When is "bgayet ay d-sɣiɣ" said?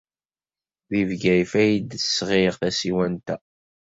1.09-2.53